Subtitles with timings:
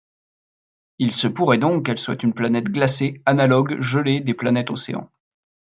[0.97, 5.11] Il se pourrait donc qu'elle soit une planète glacée, analogue gelé des planètes océans.